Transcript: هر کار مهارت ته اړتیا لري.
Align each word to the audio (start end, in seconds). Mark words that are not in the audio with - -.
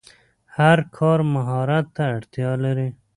هر 0.57 0.77
کار 0.97 1.19
مهارت 1.33 1.85
ته 1.95 2.03
اړتیا 2.15 2.51
لري. 2.63 2.89